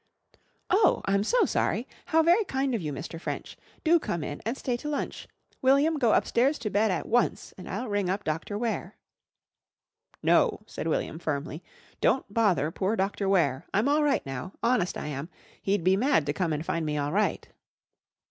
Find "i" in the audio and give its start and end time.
14.97-15.05